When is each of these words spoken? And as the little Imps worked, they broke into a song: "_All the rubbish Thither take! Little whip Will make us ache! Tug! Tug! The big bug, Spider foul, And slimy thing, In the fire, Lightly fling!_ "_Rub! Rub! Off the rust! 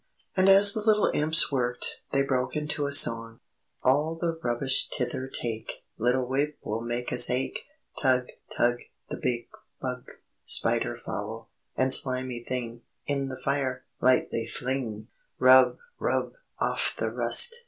And 0.35 0.49
as 0.49 0.73
the 0.73 0.79
little 0.81 1.11
Imps 1.13 1.51
worked, 1.51 1.99
they 2.11 2.23
broke 2.23 2.55
into 2.55 2.87
a 2.87 2.91
song: 2.91 3.39
"_All 3.85 4.19
the 4.19 4.35
rubbish 4.43 4.89
Thither 4.89 5.27
take! 5.27 5.83
Little 5.99 6.25
whip 6.27 6.57
Will 6.63 6.81
make 6.81 7.13
us 7.13 7.29
ache! 7.29 7.59
Tug! 8.01 8.29
Tug! 8.57 8.79
The 9.11 9.17
big 9.17 9.49
bug, 9.79 10.09
Spider 10.43 10.97
foul, 11.05 11.49
And 11.77 11.93
slimy 11.93 12.39
thing, 12.43 12.81
In 13.05 13.27
the 13.27 13.37
fire, 13.37 13.83
Lightly 14.01 14.47
fling!_ 14.47 15.05
"_Rub! 15.39 15.77
Rub! 15.99 16.33
Off 16.59 16.95
the 16.97 17.11
rust! 17.11 17.57